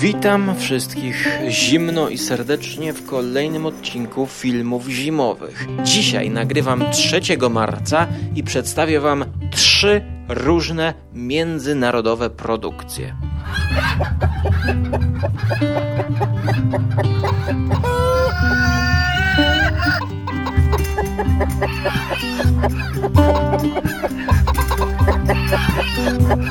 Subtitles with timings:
[0.00, 5.66] Witam wszystkich zimno i serdecznie w kolejnym odcinku filmów zimowych.
[5.82, 13.16] Dzisiaj nagrywam 3 marca i przedstawię Wam trzy różne międzynarodowe produkcje.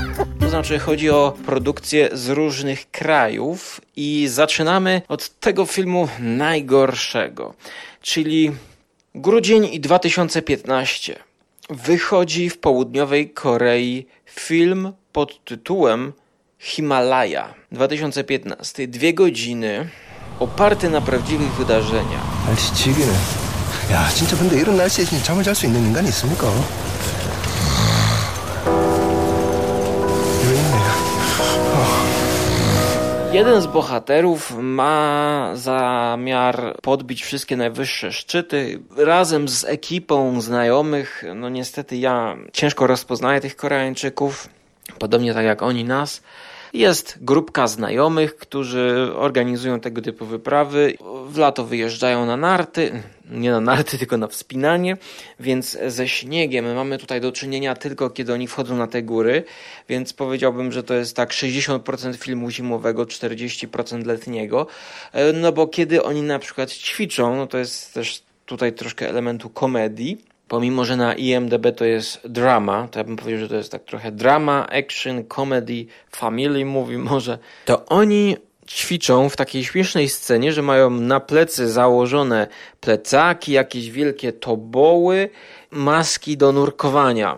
[0.58, 7.54] To znaczy chodzi o produkcje z różnych krajów i zaczynamy od tego filmu najgorszego,
[8.02, 8.52] czyli
[9.14, 11.16] grudzień i 2015.
[11.70, 16.12] Wychodzi w południowej Korei film pod tytułem
[16.58, 18.88] Himalaya 2015.
[18.88, 19.88] Dwie godziny
[20.40, 22.46] oparty na prawdziwych wydarzeniach.
[22.46, 23.12] 날씨 지기네.
[23.92, 26.48] 야, 진짜 근데 이런 날씨에 진짜 잠을 잘 수 있는 인간이 있습니까?
[33.39, 41.23] Jeden z bohaterów ma zamiar podbić wszystkie najwyższe szczyty razem z ekipą znajomych.
[41.35, 44.49] No niestety ja ciężko rozpoznaję tych Koreańczyków,
[44.99, 46.21] podobnie tak jak oni nas.
[46.73, 50.93] Jest grupka znajomych, którzy organizują tego typu wyprawy.
[51.27, 54.97] W lato wyjeżdżają na narty, nie na narty, tylko na wspinanie,
[55.39, 59.43] więc ze śniegiem mamy tutaj do czynienia tylko kiedy oni wchodzą na te góry,
[59.89, 64.67] więc powiedziałbym, że to jest tak 60% filmu zimowego, 40% letniego.
[65.13, 69.49] E, No bo kiedy oni na przykład ćwiczą, no to jest też tutaj troszkę elementu
[69.49, 70.17] komedii.
[70.47, 73.83] Pomimo, że na IMDb to jest drama, to ja bym powiedział, że to jest tak
[73.83, 78.37] trochę drama, action, comedy, family movie może, to oni
[78.69, 82.47] ćwiczą w takiej śmiesznej scenie, że mają na plecy założone
[82.79, 85.29] plecaki, jakieś wielkie toboły,
[85.71, 87.37] maski do nurkowania.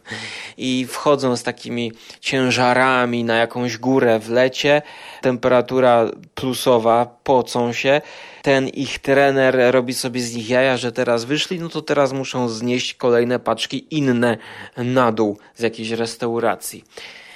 [0.56, 4.82] I wchodzą z takimi ciężarami na jakąś górę w lecie,
[5.20, 8.00] temperatura plusowa, pocą się,
[8.42, 12.48] ten ich trener robi sobie z nich jaja, że teraz wyszli, no to teraz muszą
[12.48, 14.36] znieść kolejne paczki inne
[14.76, 16.84] na dół z jakiejś restauracji.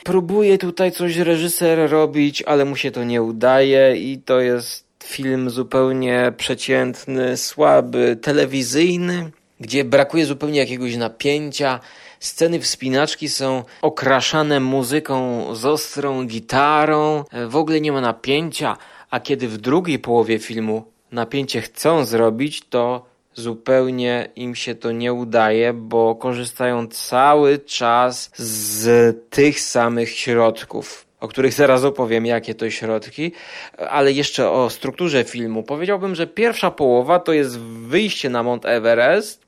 [0.07, 5.51] Próbuje tutaj coś reżyser robić, ale mu się to nie udaje i to jest film
[5.51, 9.31] zupełnie przeciętny, słaby, telewizyjny,
[9.61, 11.81] gdzie brakuje zupełnie jakiegoś napięcia.
[12.21, 18.77] Sceny wspinaczki są okraszane muzyką z ostrą gitarą, w ogóle nie ma napięcia,
[19.11, 25.13] a kiedy w drugiej połowie filmu napięcie chcą zrobić, to zupełnie im się to nie
[25.13, 31.07] udaje, bo korzystają cały czas z tych samych środków.
[31.21, 33.33] O których zaraz opowiem, jakie to środki,
[33.79, 35.63] ale jeszcze o strukturze filmu.
[35.63, 39.47] Powiedziałbym, że pierwsza połowa to jest wyjście na Mount Everest,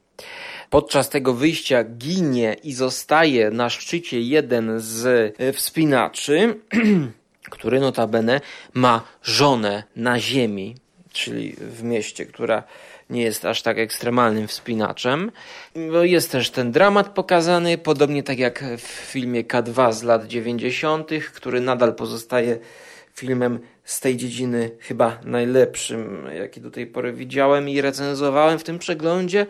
[0.70, 5.06] Podczas tego wyjścia ginie i zostaje na szczycie jeden z
[5.38, 6.54] e, wspinaczy,
[7.50, 8.40] który notabene
[8.74, 10.74] ma żonę na ziemi,
[11.12, 12.62] czyli w mieście, która
[13.09, 15.31] nie jest aż tak ekstremalnym wspinaczem.
[15.75, 21.09] No, Jest też ten dramat pokazany, podobnie tak jak w filmie K2 z lat 90.,
[21.33, 22.59] który nadal pozostaje
[23.15, 28.79] filmem z tej dziedziny chyba najlepszym, jaki do tej pory widziałem i recenzowałem w tym
[28.79, 29.45] przeglądzie.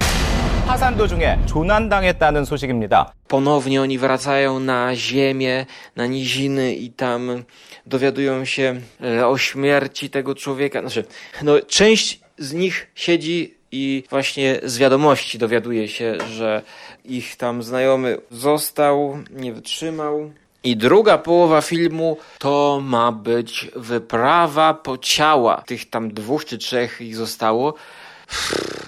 [0.68, 3.14] 하산 도중에 조난당했다는 소식입니다.
[3.28, 5.66] Ponownie oni wracają na ziemię,
[5.96, 7.44] na niziny i tam
[7.86, 10.80] dowiadują się e, o śmierci tego człowieka.
[10.82, 11.04] Znaczy,
[11.42, 16.63] no, część z nich siedzi i właśnie z wiadomości dowiaduje się, że
[17.05, 20.33] ich tam znajomy został, nie wytrzymał.
[20.65, 25.63] I druga połowa filmu to ma być wyprawa po ciała.
[25.67, 27.75] Tych tam dwóch czy trzech ich zostało.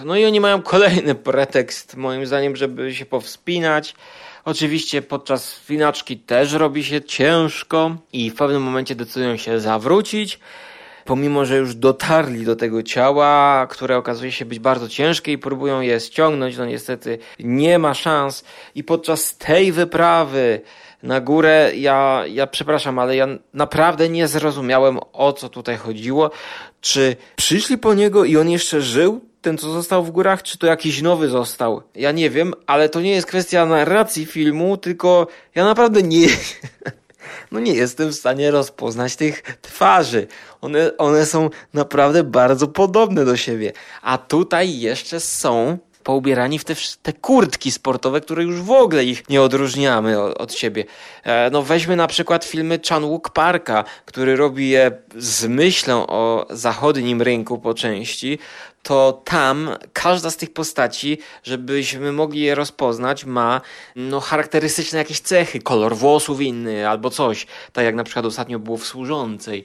[0.05, 3.95] No i oni mają kolejny pretekst, moim zdaniem, żeby się powspinać.
[4.45, 10.39] Oczywiście podczas wspinaczki też robi się ciężko i w pewnym momencie decydują się zawrócić.
[11.05, 15.81] Pomimo, że już dotarli do tego ciała, które okazuje się być bardzo ciężkie i próbują
[15.81, 18.45] je ściągnąć, no niestety nie ma szans.
[18.75, 20.61] I podczas tej wyprawy
[21.03, 26.31] na górę, ja, ja przepraszam, ale ja naprawdę nie zrozumiałem o co tutaj chodziło.
[26.81, 29.21] Czy przyszli po niego i on jeszcze żył?
[29.43, 31.83] Ten, co został w górach, czy to jakiś nowy został?
[31.95, 36.29] Ja nie wiem, ale to nie jest kwestia narracji filmu, tylko ja naprawdę nie.
[37.53, 40.27] No nie jestem w stanie rozpoznać tych twarzy.
[40.61, 43.73] One, one są naprawdę bardzo podobne do siebie.
[44.03, 49.29] A tutaj jeszcze są poubierani w te, te kurtki sportowe, które już w ogóle ich
[49.29, 50.85] nie odróżniamy od, od siebie.
[51.25, 57.23] E, no weźmy na przykład filmy Chan-wook Parka, który robi je z myślą o zachodnim
[57.23, 58.39] rynku po części,
[58.83, 63.61] to tam każda z tych postaci, żebyśmy mogli je rozpoznać, ma
[63.97, 68.77] no, charakterystyczne jakieś cechy, kolor włosów inny albo coś, tak jak na przykład ostatnio było
[68.77, 69.65] w Służącej.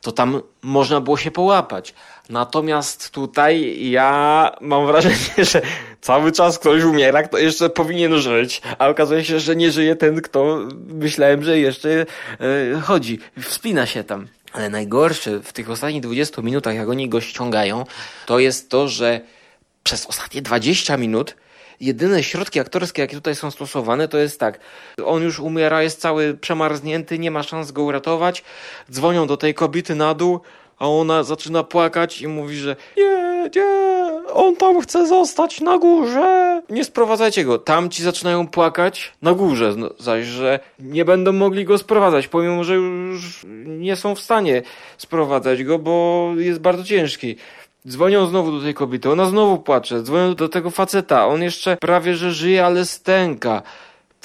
[0.00, 1.94] To tam można było się połapać.
[2.30, 5.16] Natomiast tutaj ja mam wrażenie,
[5.52, 5.62] że
[6.00, 10.22] cały czas ktoś umiera, kto jeszcze powinien żyć, a okazuje się, że nie żyje ten,
[10.22, 10.58] kto
[10.88, 14.26] myślałem, że jeszcze yy, chodzi, wspina się tam.
[14.52, 17.84] Ale najgorsze w tych ostatnich 20 minutach, jak oni go ściągają,
[18.26, 19.20] to jest to, że
[19.82, 21.36] przez ostatnie 20 minut
[21.80, 24.60] jedyne środki aktorskie, jakie tutaj są stosowane, to jest tak.
[25.04, 28.44] On już umiera, jest cały przemarznięty, nie ma szans go uratować.
[28.90, 30.40] Dzwonią do tej kobiety na dół,
[30.78, 33.64] a ona zaczyna płakać i mówi, że nie, nie,
[34.32, 36.62] on tam chce zostać na górze.
[36.70, 37.58] Nie sprowadzajcie go.
[37.58, 42.74] Tamci zaczynają płakać na górze, no, zaś, że nie będą mogli go sprowadzać, pomimo, że
[42.74, 44.62] już nie są w stanie
[44.98, 47.36] sprowadzać go, bo jest bardzo ciężki.
[47.88, 50.02] Dzwonią znowu do tej kobiety, ona znowu płacze.
[50.02, 53.62] Dzwonią do tego faceta, on jeszcze prawie że żyje, ale stęka.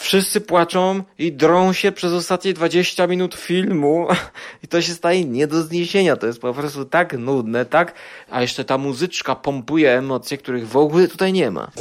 [0.02, 4.08] Wszyscy płaczą i drą się przez ostatnie 20 minut filmu
[4.64, 6.16] i to się staje nie do zniesienia.
[6.16, 7.94] To jest po prostu tak nudne, tak?
[8.32, 11.72] A jeszcze ta muzyczka pompuje emocje, których w ogóle tutaj nie ma.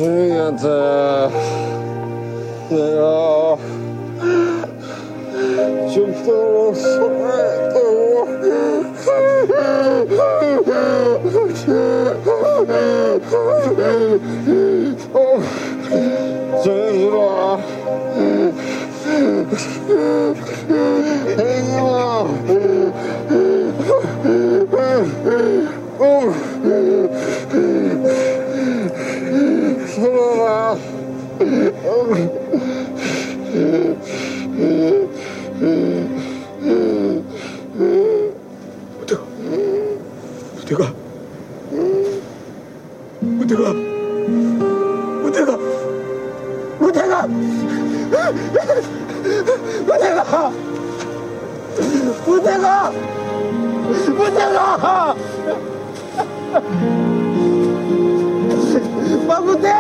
[17.50, 17.80] 무
[40.70, 40.94] 대가
[43.19, 43.72] 무대가
[45.22, 45.56] 무대가
[46.78, 47.26] 무대가
[49.89, 50.51] 무대가
[52.25, 52.92] 무대가
[54.07, 55.16] 무대가
[59.27, 59.74] 마무대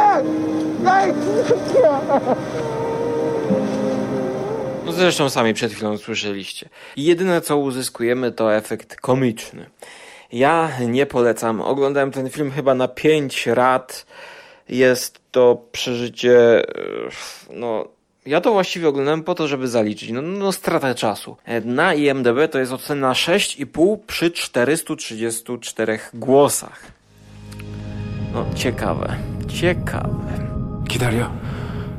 [0.81, 1.13] 나이
[4.85, 6.69] No zresztą sami przed chwilą słyszeliście.
[6.95, 9.65] I jedyne co uzyskujemy to efekt komiczny.
[10.31, 11.61] Ja nie polecam.
[11.61, 14.05] Oglądałem ten film chyba na pięć lat.
[14.69, 16.63] Jest to przeżycie,
[17.49, 17.87] no,
[18.25, 20.11] ja to właściwie oglądałem po to, żeby zaliczyć.
[20.11, 21.37] No, no strata czasu.
[21.65, 26.91] Na IMDB to jest ocena 6,5 przy 434 głosach.
[28.33, 29.15] No, ciekawe.
[29.47, 30.45] Ciekawe.
[30.89, 31.31] 기다려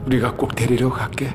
[0.06, 1.32] 우리가 꼭 데리러 갈게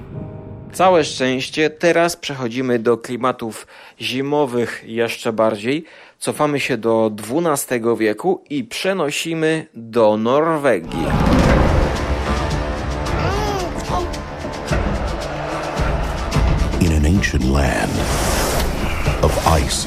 [0.73, 3.67] Całe szczęście, teraz przechodzimy do klimatów
[4.01, 5.85] zimowych jeszcze bardziej.
[6.19, 11.05] Cofamy się do XII wieku i przenosimy do Norwegii.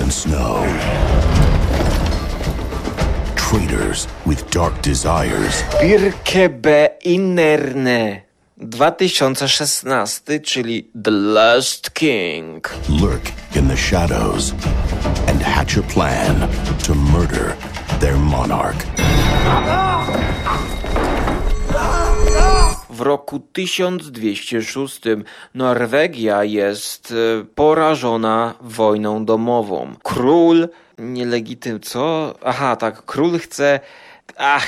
[0.02, 0.64] And snow,
[3.36, 8.22] traitors with dark desires Birkebe Innerne
[8.72, 12.62] 2016, czyli The Last King.
[13.02, 14.54] lurk in the shadows
[15.28, 16.50] and hatch a plan
[16.84, 17.56] to murder
[18.00, 18.86] their monarch.
[18.98, 20.39] Ah!
[23.00, 25.02] W roku 1206
[25.56, 29.96] Norwegia jest e, porażona wojną domową.
[30.04, 32.36] Król nielegitym, co?
[32.44, 33.80] Aha, tak, król chce.
[34.38, 34.68] Ach,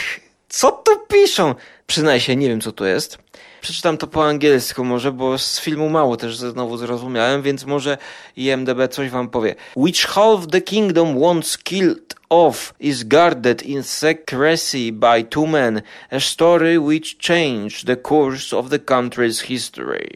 [0.49, 1.55] co tu piszą?
[1.87, 3.17] Przyznaj się, nie wiem co to jest.
[3.61, 7.97] Przeczytam to po angielsku może, bo z filmu mało też znowu zrozumiałem, więc może
[8.35, 9.55] IMDB coś wam powie.
[9.75, 16.19] Which half the kingdom once killed off is guarded in secrecy by two men, a
[16.19, 20.09] story which changed the course of the country's history.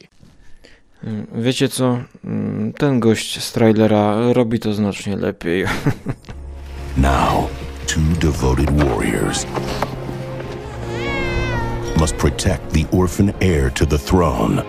[1.36, 2.00] Wiecie co?
[2.78, 5.66] Ten gość z trailera robi to znacznie lepiej.
[6.98, 7.50] Now,
[7.88, 9.46] two devoted warriors
[11.98, 14.60] must protect the orphan heir to the throne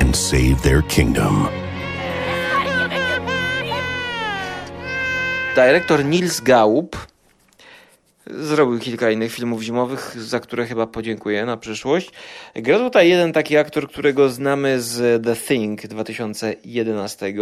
[0.00, 1.48] and save their kingdom.
[5.56, 6.96] Dyrektor Nils Gaup
[8.26, 12.10] zrobił kilka innych filmów zimowych, za które chyba podziękuję na przyszłość.
[12.54, 17.34] Gra tutaj jeden taki aktor, którego znamy z The Thing 2011,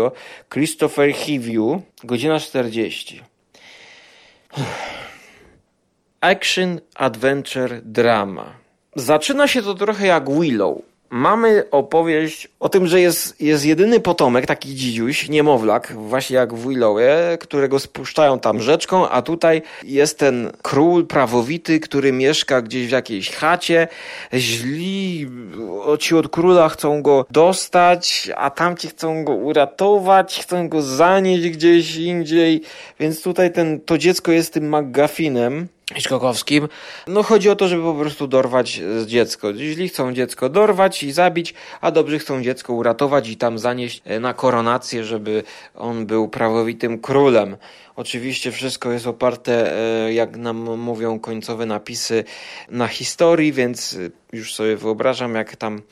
[0.53, 3.23] Christopher Hivju, godzina 40.
[6.21, 8.64] Action, adventure, drama.
[8.97, 10.79] Zaczyna się to trochę jak Willow.
[11.11, 16.69] Mamy opowieść o tym, że jest, jest jedyny potomek, taki dzidziuś, niemowlak, właśnie jak w
[16.69, 22.91] Willowie, którego spuszczają tam rzeczką, a tutaj jest ten król prawowity, który mieszka gdzieś w
[22.91, 23.89] jakiejś chacie.
[24.35, 25.31] Źli
[25.99, 31.97] ci od króla chcą go dostać, a tamci chcą go uratować, chcą go zanieść gdzieś
[31.97, 32.63] indziej,
[33.01, 35.69] więc tutaj ten, to dziecko jest tym McGuffinem.
[35.93, 36.69] Hitchcockowskim.
[37.07, 39.55] No chodzi o to, żeby po prostu dorwać dziecko.
[39.55, 44.21] Źli chcą dziecko dorwać i zabić, a dobrzy chcą dziecko uratować i tam zanieść e,
[44.21, 45.43] na koronację, żeby
[45.75, 47.57] on był prawowitym królem.
[47.97, 52.25] Oczywiście wszystko jest oparte, e, jak nam mówią końcowe napisy,
[52.69, 53.95] na historii, więc
[54.33, 55.83] e, już sobie wyobrażam, jak tam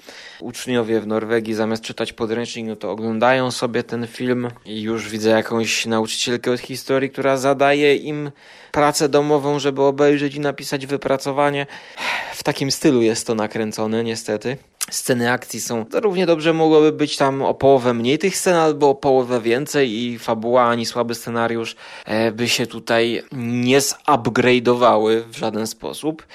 [0.41, 5.31] uczniowie w Norwegii zamiast czytać podręcznik, no to oglądają sobie ten film i już widzę
[5.31, 8.31] jakąś nauczycielkę od historii, która zadaje im
[8.73, 11.67] pracę domową, żeby obejrzeć i napisać wypracowanie.
[12.35, 14.57] W takim stylu jest to nakręcone, niestety.
[14.93, 18.95] Sceny akcji są równie dobrze mogłoby być tam o połowę mniej tych scen, albo o
[18.95, 25.67] połowę więcej i fabuła ani słaby scenariusz e, by się tutaj nie zupgrade'owały w żaden
[25.67, 26.27] sposób.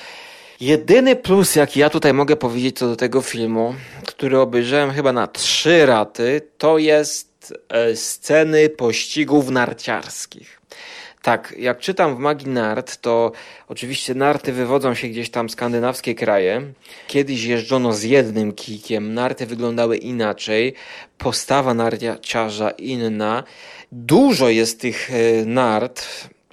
[0.60, 5.28] Jedyny plus, jaki ja tutaj mogę powiedzieć co do tego filmu, który obejrzałem chyba na
[5.28, 10.62] trzy raty, to jest e, sceny pościgów narciarskich.
[11.28, 13.32] Tak, jak czytam w Magii Nart, to
[13.68, 16.62] oczywiście narty wywodzą się gdzieś tam skandynawskie kraje.
[17.08, 20.74] Kiedyś jeżdżono z jednym kijkiem, narty wyglądały inaczej,
[21.18, 23.44] postawa narciarza inna.
[23.92, 26.08] Dużo jest tych e, nart,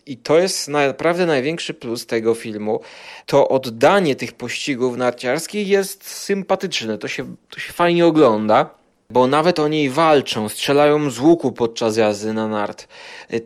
[0.06, 2.80] i to jest naprawdę największy plus tego filmu.
[3.26, 9.58] To oddanie tych pościgów narciarskich jest sympatyczne, to się, to się fajnie ogląda bo nawet
[9.58, 12.88] oni walczą, strzelają z łuku podczas jazdy na nart.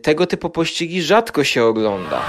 [0.01, 2.21] Tego typu pościgi rzadko się ogląda.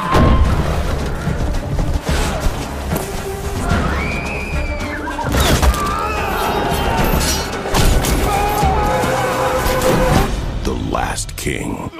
[10.64, 11.99] The Last King.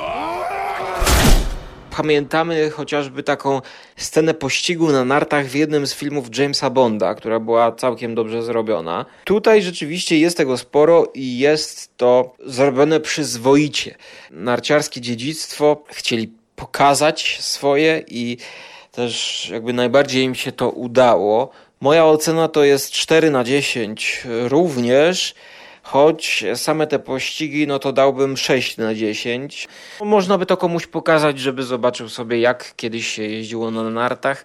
[1.96, 3.60] Pamiętamy chociażby taką
[3.96, 9.06] scenę pościgu na nartach w jednym z filmów Jamesa Bonda, która była całkiem dobrze zrobiona.
[9.24, 13.94] Tutaj rzeczywiście jest tego sporo i jest to zrobione przyzwoicie.
[14.30, 18.36] Narciarskie dziedzictwo chcieli pokazać swoje i
[18.92, 21.50] też jakby najbardziej im się to udało.
[21.80, 25.34] Moja ocena to jest 4 na 10 również
[25.90, 29.68] choć same te pościgi, no to dałbym 6 na 10.
[30.00, 34.44] Można by to komuś pokazać, żeby zobaczył sobie, jak kiedyś się jeździło na nartach.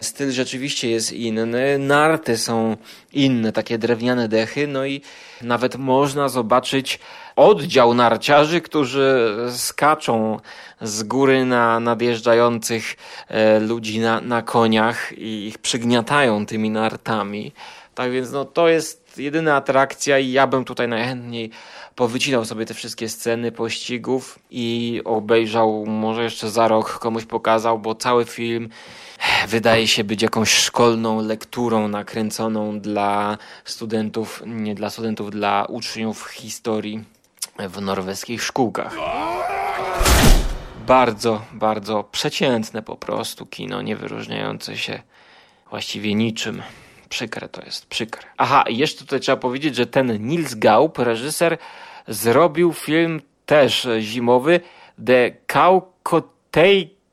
[0.00, 2.76] Styl rzeczywiście jest inny, narty są
[3.12, 5.00] inne, takie drewniane dechy, no i
[5.42, 6.98] nawet można zobaczyć
[7.36, 10.40] oddział narciarzy, którzy skaczą
[10.84, 12.96] z góry na nadjeżdżających
[13.28, 17.52] e, ludzi na, na koniach i ich przygniatają tymi nartami.
[17.94, 21.50] Tak więc no, to jest jedyna atrakcja i ja bym tutaj najchętniej
[21.94, 27.94] powycinał sobie te wszystkie sceny pościgów i obejrzał, może jeszcze za rok komuś pokazał, bo
[27.94, 28.68] cały film
[29.48, 37.04] wydaje się być jakąś szkolną lekturą nakręconą dla studentów, nie dla studentów, dla uczniów historii
[37.58, 38.96] w norweskich szkółkach.
[40.86, 45.02] Bardzo, bardzo przeciętne po prostu kino, nie wyróżniające się
[45.70, 46.62] właściwie niczym.
[47.08, 48.22] Przykre to jest, przykre.
[48.38, 51.58] Aha, i jeszcze tutaj trzeba powiedzieć, że ten Nils Gaup, reżyser,
[52.08, 54.60] zrobił film też zimowy
[55.06, 57.04] The Kaukotejko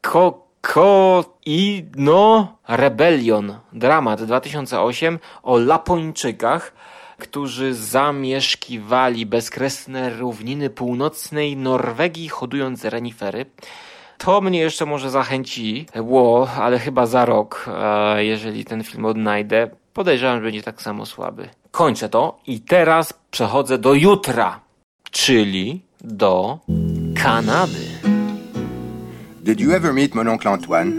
[0.62, 6.74] Ko i no Rebellion, dramat 2008 o Lapończykach,
[7.22, 13.46] którzy zamieszkiwali bezkresne równiny północnej Norwegii, hodując renifery.
[14.18, 19.70] To mnie jeszcze może zachęci, ło, ale chyba za rok, e, jeżeli ten film odnajdę.
[19.94, 21.50] Podejrzewam, że będzie tak samo słaby.
[21.72, 24.60] Kończę to i teraz przechodzę do jutra,
[25.12, 26.60] czyli do
[27.24, 27.88] Kanady.
[29.44, 30.92] Did you ever meet mon oncle Antoine?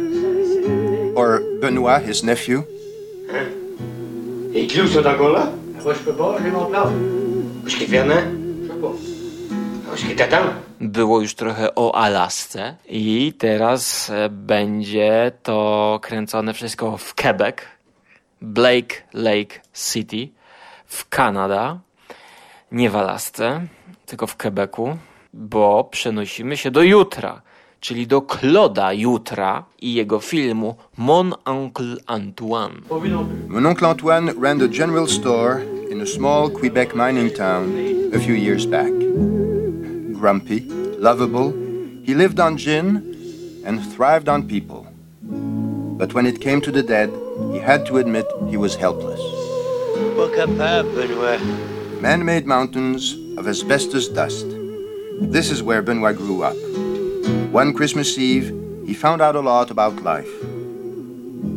[1.14, 2.62] Or Benoit, his nephew?
[4.54, 5.61] Et Clou d'Angola?
[5.84, 5.94] Je
[8.68, 8.88] sais pas.
[8.88, 10.46] Où est-ce qu'il t'attend?
[10.80, 17.56] Było już trochę o Alasce i teraz e, będzie to kręcone wszystko w Quebec,
[18.40, 20.28] Blake Lake City,
[20.86, 21.78] w Kanada,
[22.72, 23.66] nie w Alasce,
[24.06, 24.96] tylko w Quebecu,
[25.32, 27.42] bo przenosimy się do jutra,
[27.82, 32.74] czyli do Claude'a Jutra i jego filmu Mon Oncle Antoine.
[33.48, 35.60] Mon oncle Antoine ran a general store
[35.90, 37.72] in a small Quebec mining town
[38.14, 38.92] a few years back.
[40.12, 40.60] Grumpy,
[40.98, 41.52] lovable,
[42.04, 43.02] he lived on gin
[43.66, 44.86] and thrived on people.
[45.98, 47.10] But when it came to the dead,
[47.52, 49.20] he had to admit he was helpless.
[52.00, 54.46] Man made mountains of asbestos dust.
[55.20, 56.61] This is where Benoit grew up.
[57.54, 58.50] One Christmas Eve,
[58.88, 60.30] he found out a lot about life.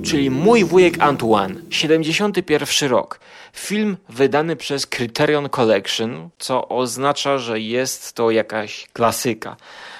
[0.03, 3.19] Czyli Mój wujek Antoine, 71 rok.
[3.53, 9.57] Film wydany przez Criterion Collection, co oznacza, że jest to jakaś klasyka.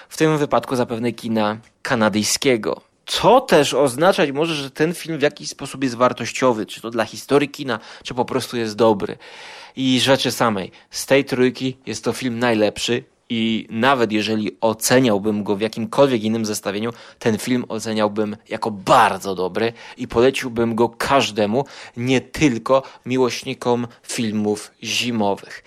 [0.10, 2.82] W tym wypadku zapewne kina kanadyjskiego.
[3.06, 7.06] Co też oznaczać może, że ten film w jakiś sposób jest wartościowy, czy to dla
[7.06, 9.18] historii kina, czy po prostu jest dobry.
[9.76, 15.56] I rzeczy samej, z tej trójki jest to film najlepszy, i nawet jeżeli oceniałbym go
[15.56, 21.66] w jakimkolwiek innym zestawieniu, ten film oceniałbym jako bardzo dobry i poleciłbym go każdemu,
[21.98, 25.64] nie tylko miłośnikom filmów zimowych.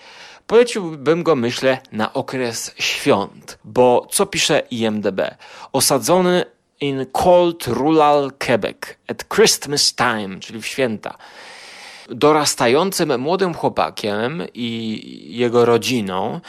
[0.47, 5.21] Poleciłbym go, myślę, na okres świąt, bo co pisze IMDB?
[5.73, 6.45] Osadzony
[6.81, 11.17] in cold rural Quebec at Christmas time, czyli w święta
[12.09, 16.41] dorastającym młodym chłopakiem i jego rodziną,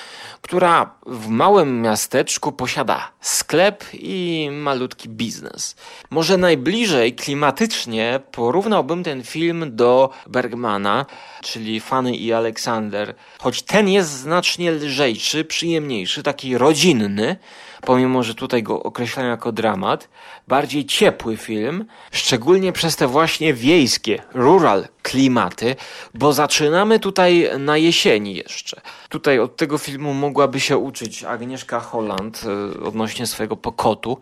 [0.43, 5.77] która w małym miasteczku posiada sklep i malutki biznes.
[6.11, 11.07] Może najbliżej klimatycznie porównałbym ten film do Bergmana,
[11.43, 17.37] czyli Fanny i Aleksander, choć ten jest znacznie lżejszy, przyjemniejszy, taki rodzinny,
[17.81, 20.09] pomimo że tutaj go określają jako dramat,
[20.49, 25.77] bardziej ciepły film, szczególnie przez te właśnie wiejskie, rural klimaty,
[26.15, 28.81] bo zaczynamy tutaj na jesieni jeszcze.
[29.09, 34.19] Tutaj od tego filmu mogłaby się uczyć Agnieszka Holland e, odnośnie swojego pokotu.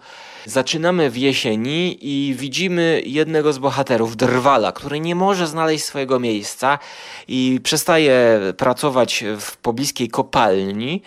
[0.46, 6.78] Zaczynamy w jesieni i widzimy jednego z bohaterów, Drwala, który nie może znaleźć swojego miejsca
[7.28, 11.02] i przestaje pracować w pobliskiej kopalni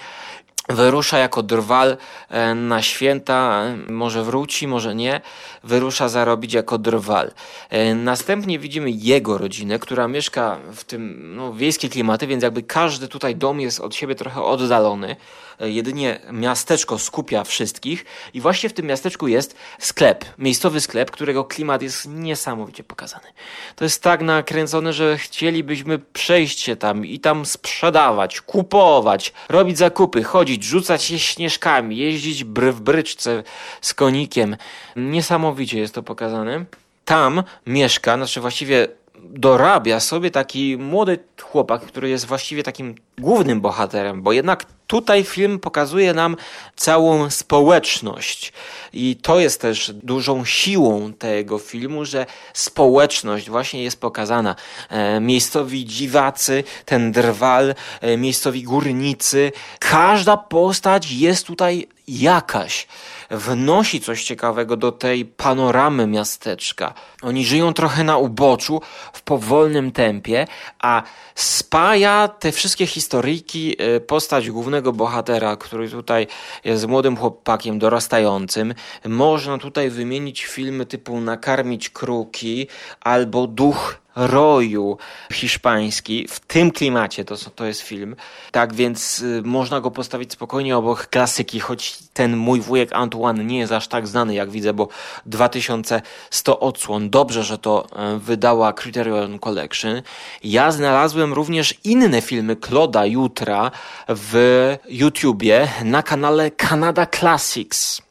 [0.73, 1.97] wyrusza jako drwal
[2.29, 5.21] e, na święta, może wróci, może nie,
[5.63, 7.31] wyrusza zarobić jako drwal.
[7.69, 13.07] E, następnie widzimy jego rodzinę, która mieszka w tym no, wiejskie klimaty, więc jakby każdy
[13.07, 15.15] tutaj dom jest od siebie trochę oddalony.
[15.61, 21.43] E, jedynie miasteczko skupia wszystkich i właśnie w tym miasteczku jest sklep, miejscowy sklep, którego
[21.43, 23.27] klimat jest niesamowicie pokazany.
[23.75, 30.23] To jest tak nakręcone, że chcielibyśmy przejść się tam i tam sprzedawać, kupować, robić zakupy,
[30.23, 33.43] chodzić, rzucać się śnieżkami, jeździć br w bryczce
[33.81, 34.57] z konikiem.
[34.95, 36.65] Niesamowicie jest to pokazane.
[37.05, 38.87] Tam mieszka, znaczy właściwie
[39.23, 45.59] dorabia sobie taki młody chłopak, który jest właściwie takim głównym bohaterem, bo jednak tutaj film
[45.59, 46.37] pokazuje nam
[46.75, 48.53] całą społeczność
[48.93, 54.55] i to jest też dużą siłą tego filmu, że społeczność właśnie jest pokazana.
[54.89, 61.87] E, miejscowi dziwacy, ten drwal, e, miejscowi górnicy, każda postać jest tutaj
[62.19, 62.87] jakaś
[63.31, 66.93] wnosi coś ciekawego do tej panoramy miasteczka.
[67.21, 68.81] Oni żyją trochę na uboczu,
[69.13, 70.47] w powolnym tempie,
[70.79, 71.03] a
[71.35, 76.27] spaja te wszystkie historyjki y, postać głównego bohatera, który tutaj
[76.63, 78.73] jest młodym chłopakiem dorastającym.
[79.05, 82.67] Można tutaj wymienić filmy typu Nakarmić kruki
[83.01, 84.97] albo Duch roju
[85.33, 86.27] hiszpański.
[86.27, 88.15] W tym klimacie to, to jest film.
[88.51, 93.59] Tak więc y, można go postawić spokojnie obok klasyki, choć ten mój wujek Antoine nie
[93.59, 94.87] jest aż tak znany, jak widzę, bo
[95.25, 97.09] 2100 odsłon.
[97.09, 100.01] Dobrze, że to y, wydała Criterion Collection.
[100.43, 103.71] Ja znalazłem również inne filmy Kloda Jutra
[104.09, 108.01] w YouTubie na kanale Canada Classics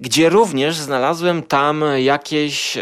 [0.00, 2.78] gdzie również znalazłem tam jakieś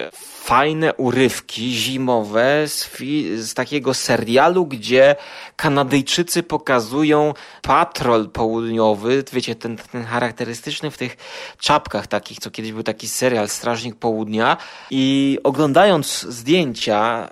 [0.48, 2.90] fajne urywki zimowe z,
[3.36, 5.16] z, takiego serialu, gdzie
[5.56, 11.16] Kanadyjczycy pokazują patrol południowy, wiecie, ten, ten charakterystyczny w tych
[11.58, 14.56] czapkach takich, co kiedyś był taki serial Strażnik Południa
[14.90, 17.28] i oglądając zdjęcia,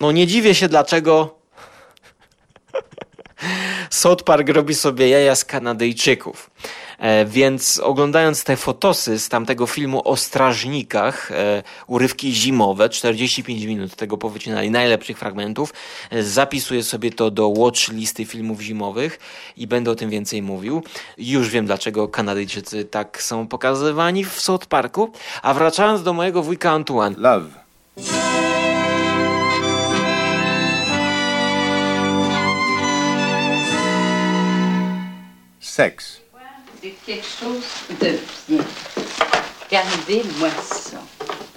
[0.00, 1.38] no nie dziwię się dlaczego
[3.90, 6.50] South Park robi sobie jaja z Kanadyjczyków.
[6.98, 13.96] E, więc oglądając te fotosy z tamtego filmu o strażnikach, e, urywki zimowe, 45 minut
[13.96, 15.74] tego powycinali, najlepszych fragmentów,
[16.10, 19.18] e, zapisuję sobie to do watch listy filmów zimowych
[19.56, 20.82] i będę o tym więcej mówił.
[21.18, 25.12] Już wiem, dlaczego Kanadyjczycy tak są pokazywani w South Parku.
[25.42, 27.16] A wracając do mojego wujka Antoine.
[27.18, 27.48] Love.
[36.86, 37.06] Sex.
[37.06, 37.64] quelque chose
[38.00, 38.18] de
[38.48, 38.64] bien.
[39.64, 40.98] Regardez-moi ça.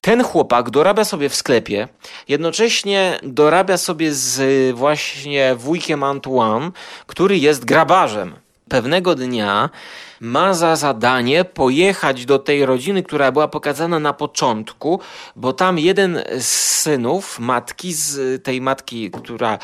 [0.02, 1.88] Ten chłopak dorabia sobie w sklepie,
[2.28, 6.72] jednocześnie dorabia sobie z właśnie wujkiem Antoine,
[7.08, 8.36] który jest grabarzem.
[8.70, 9.70] pewnego dnia
[10.22, 15.00] ma za zadanie pojechać do tej rodziny, która była pokazana na początku,
[15.36, 16.48] bo tam jeden z
[16.80, 19.60] synów matki, z tej matki, która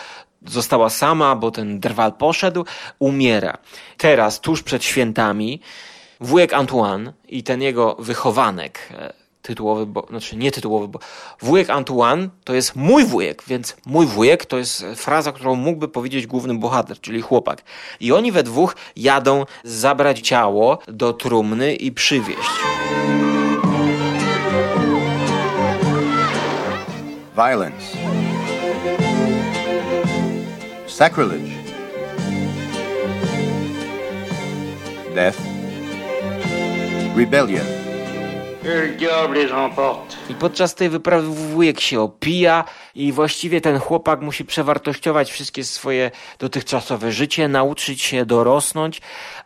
[0.47, 2.65] została sama, bo ten drwal poszedł,
[2.99, 3.57] umiera.
[3.97, 5.59] Teraz, tuż przed świętami,
[6.19, 9.13] wujek Antoine i ten jego wychowanek, e,
[9.45, 10.99] tytułowy, bo, znaczy nie tytułowy, bo
[11.41, 16.27] wujek Antoine to jest mój wujek, więc mój wujek to jest fraza, którą mógłby powiedzieć
[16.27, 17.61] główny bohater, czyli chłopak.
[17.99, 22.49] I oni we dwóch jadą zabrać ciało do trumny i przywieźć.
[27.35, 28.24] Violence.
[30.95, 31.51] Sacrilege.
[35.13, 35.37] Death.
[37.13, 37.84] Rebellion.
[40.29, 42.63] I podczas tej wyprawy wujek się opija
[42.95, 49.01] i właściwie ten chłopak musi przewartościować wszystkie swoje dotychczasowe życie, nauczyć się dorosnąć,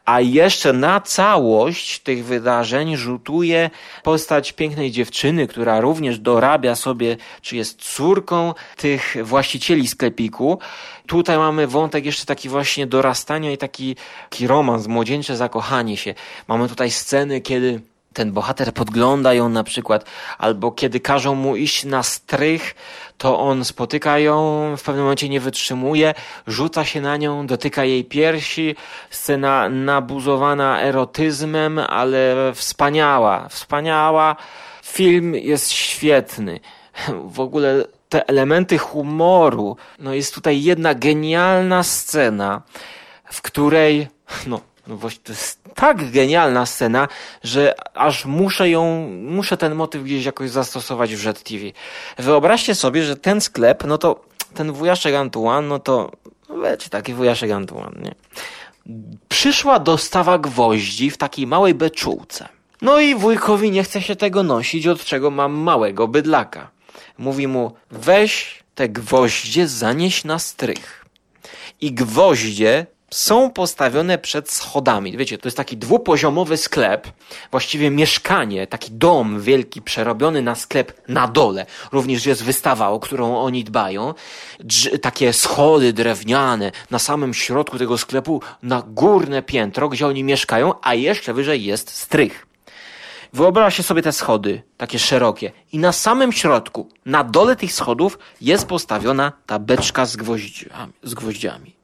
[0.05, 3.69] a jeszcze na całość tych wydarzeń rzutuje
[4.03, 10.59] postać pięknej dziewczyny, która również dorabia sobie, czy jest córką tych właścicieli sklepiku.
[11.07, 13.95] Tutaj mamy wątek jeszcze taki właśnie dorastania i taki,
[14.29, 16.13] taki romans, młodzieńcze zakochanie się.
[16.47, 17.81] Mamy tutaj sceny, kiedy
[18.13, 20.05] ten bohater podgląda ją na przykład,
[20.37, 22.75] albo kiedy każą mu iść na strych,
[23.17, 26.13] to on spotyka ją, w pewnym momencie nie wytrzymuje,
[26.47, 28.75] rzuca się na nią, dotyka jej piersi,
[29.09, 34.35] scena nabuzowana erotyzmem, ale wspaniała, wspaniała.
[34.83, 36.59] Film jest świetny.
[37.23, 42.61] W ogóle te elementy humoru, no jest tutaj jedna genialna scena,
[43.31, 44.07] w której,
[44.47, 47.07] no, no właśnie, to jest tak genialna scena,
[47.43, 51.63] że aż muszę ją, muszę ten motyw gdzieś jakoś zastosować w Red TV.
[52.17, 56.11] Wyobraźcie sobie, że ten sklep, no to ten wujaszek Antoine, no to
[56.63, 58.15] wiecie, taki wujaszek Antoine, nie?
[59.29, 62.49] Przyszła dostawa gwoździ w takiej małej beczułce.
[62.81, 66.69] No i wujkowi nie chce się tego nosić, od czego mam małego bydlaka.
[67.17, 71.05] Mówi mu, weź te gwoździe, zanieś na strych.
[71.81, 75.17] I gwoździe są postawione przed schodami.
[75.17, 77.07] Wiecie, to jest taki dwupoziomowy sklep,
[77.51, 81.65] właściwie mieszkanie, taki dom wielki, przerobiony na sklep na dole.
[81.91, 84.13] Również jest wystawa, o którą oni dbają.
[85.01, 90.93] Takie schody drewniane na samym środku tego sklepu, na górne piętro, gdzie oni mieszkają, a
[90.93, 92.45] jeszcze wyżej jest strych.
[93.33, 98.67] Wyobraźcie sobie te schody, takie szerokie, i na samym środku, na dole tych schodów, jest
[98.67, 100.17] postawiona ta beczka z.
[101.03, 101.78] Z gwoździami.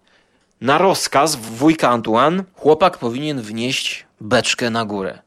[0.61, 5.19] Na rozkaz wujka Antoine chłopak powinien wnieść beczkę na górę.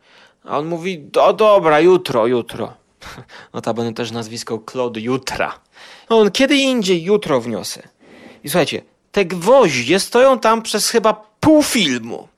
[0.45, 2.75] A on mówi, do dobra, jutro, jutro.
[3.55, 5.61] Notabene też nazwisko Claude Jutra.
[6.11, 7.89] No on kiedy indziej jutro wniosę.
[8.45, 12.29] I słuchajcie, te gwoździe stoją tam przez chyba pół filmu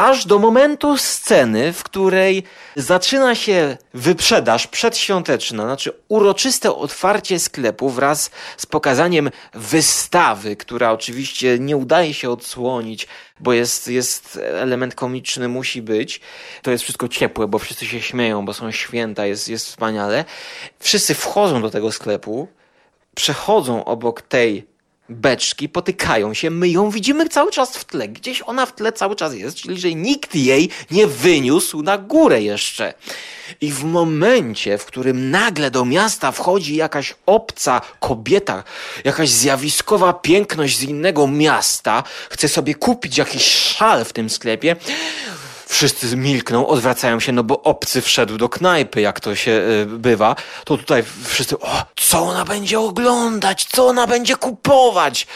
[0.00, 2.42] aż do momentu sceny, w której
[2.76, 11.76] zaczyna się wyprzedaż przedświąteczna, znaczy uroczyste otwarcie sklepu wraz z pokazaniem wystawy, która oczywiście nie
[11.76, 13.06] udaje się odsłonić,
[13.40, 16.20] bo jest, jest element komiczny, musi być.
[16.62, 20.24] To jest wszystko ciepłe, bo wszyscy się śmieją, bo są święta, jest, jest wspaniale.
[20.78, 22.48] Wszyscy wchodzą do tego sklepu,
[23.14, 24.66] przechodzą obok tej
[25.10, 28.08] beczki potykają się, my ją widzimy cały czas w tle.
[28.08, 32.42] Gdzieś ona w tle cały czas jest, czyli że nikt jej nie wyniósł na górę
[32.42, 32.94] jeszcze.
[33.60, 38.64] I w momencie, w którym nagle do miasta wchodzi jakaś obca kobieta,
[39.04, 44.76] jakaś zjawiskowa piękność z innego miasta, chce sobie kupić jakiś szal w tym sklepie,
[45.70, 50.36] wszyscy milkną, odwracają się, no bo obcy wszedł do knajpy, jak to się y, bywa,
[50.64, 55.26] to tutaj wszyscy, o, co ona będzie oglądać, co ona będzie kupować?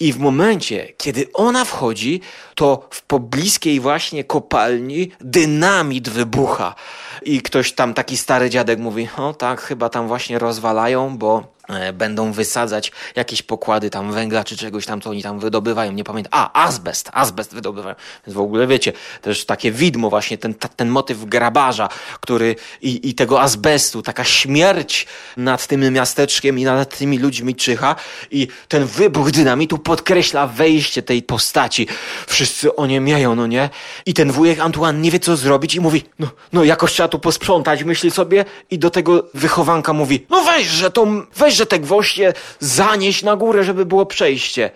[0.00, 2.20] I w momencie, kiedy ona wchodzi,
[2.54, 6.74] to w pobliskiej właśnie kopalni dynamit wybucha.
[7.22, 11.53] I ktoś tam, taki stary dziadek mówi, o tak, chyba tam właśnie rozwalają, bo
[11.92, 15.92] będą wysadzać jakieś pokłady tam węgla czy czegoś tam, co oni tam wydobywają.
[15.92, 16.30] Nie pamiętam.
[16.32, 17.94] A, azbest, azbest wydobywają.
[18.26, 21.88] Więc w ogóle wiecie, też takie widmo właśnie, ten, ten motyw grabarza,
[22.20, 27.96] który i, i tego azbestu, taka śmierć nad tym miasteczkiem i nad tymi ludźmi czyha
[28.30, 31.86] i ten wybuch dynamitu podkreśla wejście tej postaci.
[32.26, 33.70] Wszyscy oniemiają, no nie?
[34.06, 37.18] I ten wujek Antoine nie wie, co zrobić i mówi, no, no jakoś trzeba tu
[37.18, 41.78] posprzątać, myśli sobie i do tego wychowanka mówi, no weź, że to, weź, że te
[41.78, 44.70] gwoździe zanieść na górę, żeby było przejście.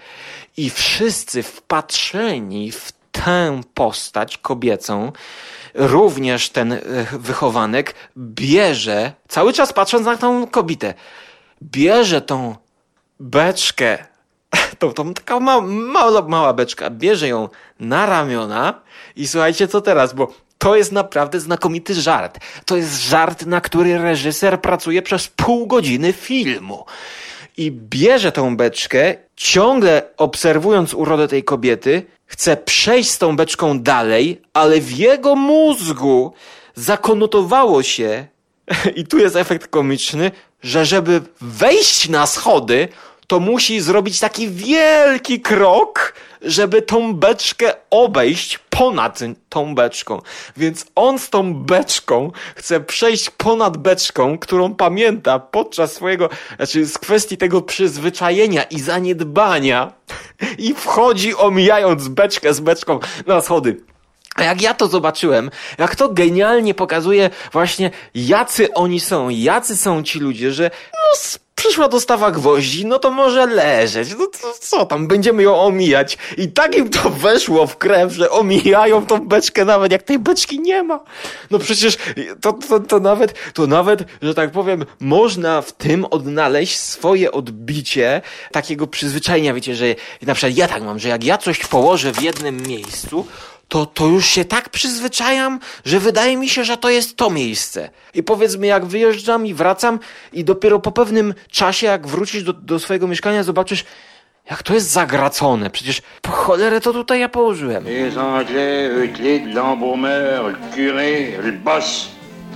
[0.56, 5.12] I wszyscy wpatrzeni w tę postać kobiecą,
[5.74, 6.80] również ten e,
[7.12, 10.94] wychowanek bierze, cały czas patrząc na tą kobietę,
[11.62, 12.56] bierze tą
[13.20, 13.98] beczkę
[14.78, 17.48] tą, tą taka ma, mała, mała beczka, bierze ją
[17.80, 18.80] na ramiona
[19.16, 22.38] i słuchajcie, co teraz, bo to jest naprawdę znakomity żart.
[22.64, 26.84] To jest żart, na który reżyser pracuje przez pół godziny filmu.
[27.56, 34.42] I bierze tą beczkę, ciągle obserwując urodę tej kobiety, chce przejść z tą beczką dalej,
[34.52, 36.32] ale w jego mózgu
[36.74, 38.26] zakonotowało się,
[38.96, 40.30] i tu jest efekt komiczny,
[40.62, 42.88] że żeby wejść na schody,
[43.28, 50.20] to musi zrobić taki wielki krok, żeby tą beczkę obejść ponad tą beczką.
[50.56, 56.98] Więc on z tą beczką chce przejść ponad beczką, którą pamięta podczas swojego, znaczy z
[56.98, 59.92] kwestii tego przyzwyczajenia i zaniedbania
[60.58, 63.80] i wchodzi omijając beczkę z beczką na schody.
[64.34, 70.02] A jak ja to zobaczyłem, jak to genialnie pokazuje właśnie jacy oni są, jacy są
[70.02, 75.06] ci ludzie, że no, przyszła dostawa gwoździ, no to może leżeć, no to co tam,
[75.08, 76.18] będziemy ją omijać.
[76.36, 80.60] I tak im to weszło w krew, że omijają tą beczkę nawet jak tej beczki
[80.60, 81.00] nie ma.
[81.50, 81.96] No przecież
[82.40, 88.22] to, to, to nawet, to nawet, że tak powiem, można w tym odnaleźć swoje odbicie
[88.52, 89.86] takiego przyzwyczajenia, wiecie, że
[90.22, 93.26] na przykład ja tak mam, że jak ja coś położę w jednym miejscu,
[93.68, 97.90] to, to już się tak przyzwyczajam, że wydaje mi się, że to jest to miejsce.
[98.14, 99.98] I powiedzmy, jak wyjeżdżam i wracam,
[100.32, 103.84] i dopiero po pewnym czasie, jak wrócisz do, do swojego mieszkania, zobaczysz,
[104.50, 105.70] jak to jest zagracone.
[105.70, 107.84] Przecież po cholerę to tutaj ja położyłem.
[107.84, 112.08] Les Anglais, Euclide, l'embaumeur, le curé, le boss,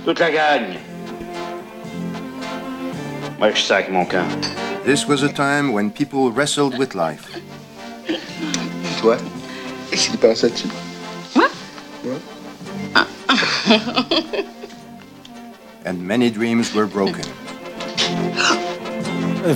[0.05, 0.77] toute la gagne.
[3.39, 4.45] Moi, je sac mon camp.
[4.85, 7.39] This was a time when people wrestled with life.
[9.01, 9.17] Toi,
[9.91, 10.92] il pense là-dessus.
[15.85, 17.25] and many dreams were broken.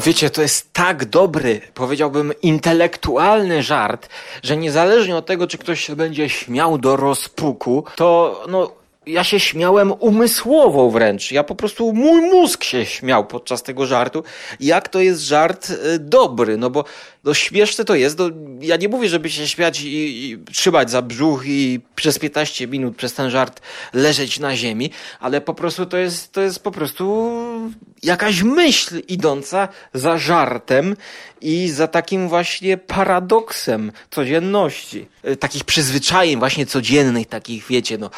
[0.05, 4.09] Wiecie, to jest tak dobry, powiedziałbym, intelektualny żart,
[4.43, 8.71] że niezależnie od tego, czy ktoś się będzie śmiał do rozpuku, to no,
[9.07, 11.31] ja się śmiałem umysłowo wręcz.
[11.31, 14.23] Ja po prostu, mój mózg się śmiał podczas tego żartu.
[14.59, 16.83] Jak to jest żart y, dobry, no bo
[17.23, 18.17] no śmieszne to jest.
[18.19, 18.29] No,
[18.61, 19.87] ja nie mówię, żeby się śmiać i,
[20.31, 23.61] i trzymać za brzuch i przez 15 minut przez ten żart
[23.93, 27.31] leżeć na ziemi, ale po prostu to jest, to jest po prostu
[28.03, 30.95] jakaś myśl idąca za żartem
[31.41, 35.07] i za takim właśnie paradoksem codzienności.
[35.27, 38.09] Y, takich przyzwyczajeń właśnie codziennych, takich wiecie, no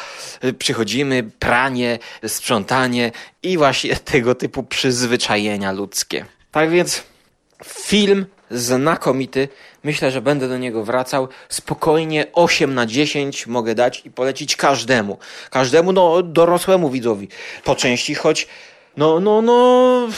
[0.44, 6.24] y, przychodzimy, pranie, sprzątanie i właśnie tego typu przyzwyczajenia ludzkie.
[6.52, 7.02] Tak więc
[7.64, 9.48] film znakomity.
[9.84, 11.28] Myślę, że będę do niego wracał.
[11.48, 15.18] Spokojnie 8 na 10 mogę dać i polecić każdemu.
[15.50, 17.28] Każdemu, no dorosłemu widzowi.
[17.64, 18.48] Po części, choć
[18.96, 20.08] no, no, no,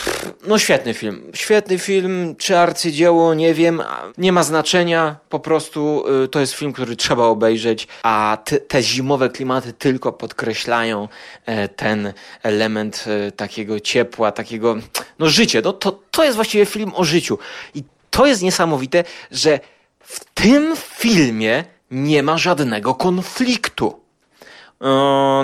[0.47, 1.23] no świetny film.
[1.35, 3.83] Świetny film, czy arcydzieło, nie wiem,
[4.19, 8.83] nie ma znaczenia, po prostu y, to jest film, który trzeba obejrzeć, a te, te
[8.83, 11.09] zimowe klimaty tylko podkreślają
[11.47, 14.77] e, ten element e, takiego ciepła, takiego,
[15.19, 17.39] no życie, no to, to jest właściwie film o życiu
[17.75, 19.61] i to jest niesamowite, że
[20.01, 24.01] w tym filmie nie ma żadnego konfliktu.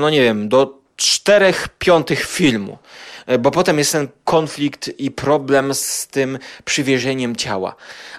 [0.01, 2.79] No nie wiem, do czterech piątych filmu.
[3.27, 7.75] E, bo potem jest ten konflikt i problem z tym przywierzeniem ciała.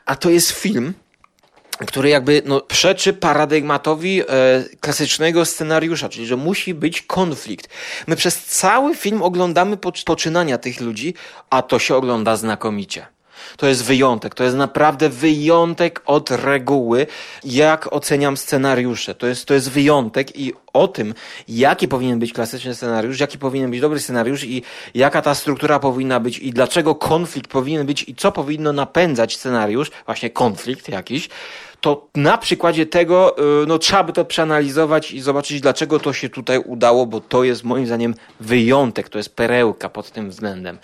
[0.06, 0.94] A to jest film,
[1.88, 4.26] który jakby no, przeczy paradygmatowi e,
[4.80, 7.70] klasycznego scenariusza, czyli że musi być konflikt.
[8.08, 11.14] My przez cały film oglądamy poczynania tych ludzi,
[11.50, 13.19] a to się ogląda znakomicie.
[13.58, 17.08] To jest wyjątek, to jest naprawdę wyjątek od reguły,
[17.44, 19.16] jak oceniam scenariusze.
[19.16, 21.14] To jest, to jest wyjątek i o tym,
[21.48, 26.20] jaki powinien być klasyczny scenariusz, jaki powinien być dobry scenariusz i jaka ta struktura powinna
[26.20, 31.30] być i dlaczego konflikt powinien być i co powinno napędzać scenariusz, właśnie konflikt jakiś,
[31.82, 36.30] to na przykładzie tego y, no, trzeba by to przeanalizować i zobaczyć, dlaczego to się
[36.30, 40.80] tutaj udało, bo to jest moim zdaniem wyjątek, to jest perełka pod tym względem.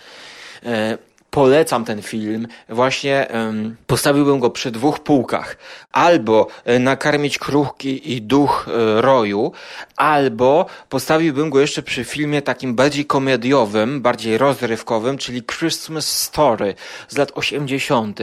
[1.36, 2.46] Polecam ten film.
[2.68, 5.56] Właśnie um, postawiłbym go przy dwóch półkach.
[5.92, 9.52] Albo e, nakarmić kruchki i duch e, roju,
[9.96, 16.74] albo postawiłbym go jeszcze przy filmie takim bardziej komediowym, bardziej rozrywkowym, czyli Christmas Story
[17.08, 18.20] z lat 80.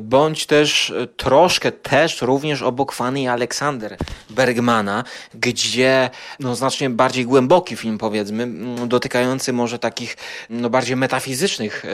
[0.00, 3.96] Bądź też e, troszkę też również obok Fanny Aleksander
[4.30, 6.10] Bergmana, gdzie
[6.40, 8.48] no, znacznie bardziej głęboki film powiedzmy,
[8.86, 10.16] dotykający może takich
[10.50, 11.84] no, bardziej metafizycznych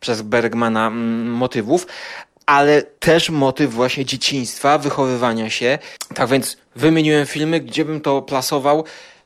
[0.00, 1.86] przez Bergmana mm, motywów,
[2.46, 5.78] ale też motyw właśnie dzieciństwa, wychowywania się.
[6.14, 8.84] Tak więc wymieniłem filmy, gdzie bym to plasował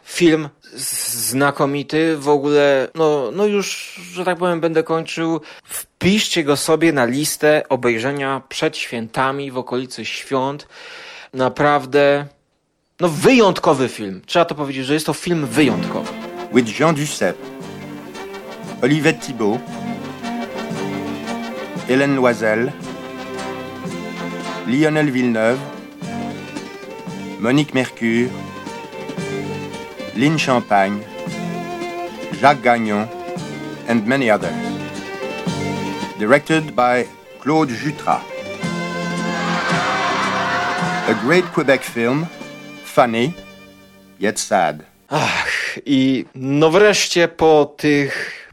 [0.09, 5.41] Film znakomity, w ogóle, no, no już, że tak powiem, będę kończył.
[5.65, 10.69] Wpiszcie go sobie na listę obejrzenia przed świętami, w okolicy świąt.
[11.35, 12.27] Naprawdę,
[13.01, 14.23] no wyjątkowy film.
[14.27, 16.13] Trzeba to powiedzieć, że jest to film wyjątkowy.
[16.55, 17.47] with Jean Duceppe,
[18.83, 19.61] Olivette Thibault,
[21.89, 22.71] Hélène Loisel,
[24.67, 25.59] Lionel Villeneuve,
[27.41, 28.29] Monique Mercure,
[30.15, 31.01] Lynn Champagne,
[32.39, 33.09] Jacques Gagnon,
[33.89, 34.53] and many others.
[36.19, 37.07] Directed by
[37.41, 38.21] Claude Jutras.
[41.09, 42.27] A great Quebec film,
[42.85, 43.33] funny,
[44.19, 44.85] yet sad.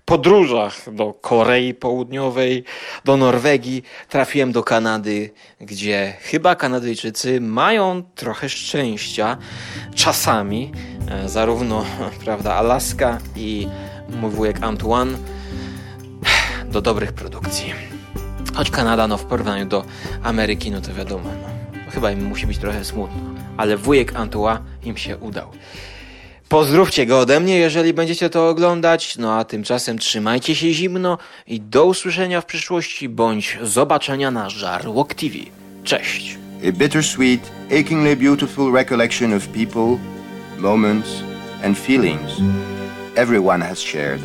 [0.05, 2.63] Podróżach do Korei Południowej,
[3.05, 5.29] do Norwegii, trafiłem do Kanady,
[5.61, 9.37] gdzie chyba Kanadyjczycy mają trochę szczęścia
[9.95, 10.71] czasami,
[11.09, 11.85] e, zarówno,
[12.25, 13.67] prawda, Alaska i
[14.09, 15.17] mój wujek Antoine
[16.73, 17.73] do dobrych produkcji.
[18.55, 19.83] Choć Kanada, no w porównaniu do
[20.23, 23.21] Ameryki, no to wiadomo, no, chyba im musi być trochę smutno.
[23.57, 25.51] Ale wujek Antoine im się udał.
[26.49, 29.17] Pozdrówcie go ode mnie, jeżeli będziecie to oglądać.
[29.17, 35.13] No a tymczasem trzymajcie się zimno i do usłyszenia w przyszłości bądź zobaczenia na Żarłok
[35.13, 35.35] TV.
[35.83, 36.37] Cześć!
[36.63, 39.99] a bittersweet, achingly beautiful recollection of people,
[40.57, 41.21] moments,
[41.63, 42.41] and feelings
[43.15, 44.21] everyone has shared.